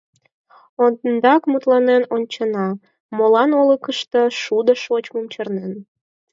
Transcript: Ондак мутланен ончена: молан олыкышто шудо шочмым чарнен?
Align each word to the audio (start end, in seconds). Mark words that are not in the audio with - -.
Ондак 0.83 1.41
мутланен 1.51 2.03
ончена: 2.15 2.67
молан 3.17 3.49
олыкышто 3.61 4.21
шудо 4.41 4.73
шочмым 4.83 5.25
чарнен? 5.33 5.73